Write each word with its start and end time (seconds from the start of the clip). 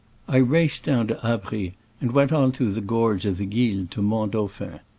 I 0.27 0.37
raced 0.37 0.83
down 0.85 1.05
to 1.09 1.19
Abries, 1.23 1.73
and 1.99 2.09
went 2.11 2.31
on 2.31 2.51
through 2.53 2.71
the 2.71 2.81
gorge 2.81 3.27
of 3.27 3.37
the 3.37 3.45
Guil 3.45 3.85
to 3.91 4.01
Mont 4.01 4.31
Dauphin. 4.31 4.79